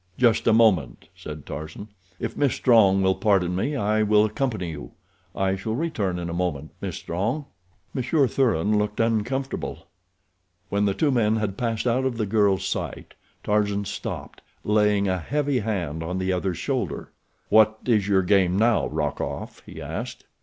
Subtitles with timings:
[0.17, 1.89] "Just a moment," said Tarzan.
[2.19, 4.93] "If Miss Strong will pardon me I will accompany you.
[5.35, 7.45] I shall return in a moment, Miss Strong."
[7.93, 9.85] Monsieur Thuran looked uncomfortable.
[10.69, 15.19] When the two men had passed out of the girl's sight, Tarzan stopped, laying a
[15.19, 17.11] heavy hand on the other's shoulder.
[17.49, 20.25] "What is your game now, Rokoff?" he asked.